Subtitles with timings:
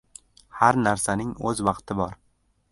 [0.59, 2.21] •Har narsaning o‘z vaqti bor.